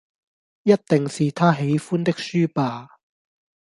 [0.63, 2.87] 一定是他喜歡的書吧！